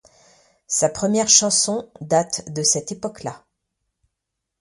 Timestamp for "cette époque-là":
2.63-3.45